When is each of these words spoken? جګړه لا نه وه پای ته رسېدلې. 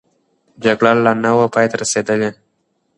جګړه 0.63 0.91
لا 1.05 1.13
نه 1.23 1.31
وه 1.37 1.47
پای 1.53 1.65
ته 1.71 1.75
رسېدلې. 1.81 2.29